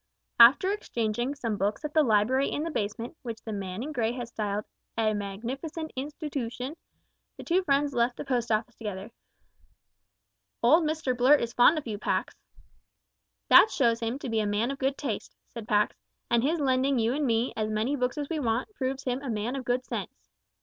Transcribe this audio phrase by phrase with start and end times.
[0.39, 4.11] After exchanging some books at the library in the basement, which the man in grey
[4.13, 4.65] had styled
[4.97, 6.75] a "magnificent institootion,"
[7.37, 9.11] the two friends left the Post Office together.
[10.63, 12.33] "Old Mr Blurt is fond of you, Pax."
[13.49, 15.95] "That shows him to be a man of good taste," said Pax,
[16.31, 19.29] "and his lending you and me as many books as we want proves him a
[19.29, 20.31] man of good sense.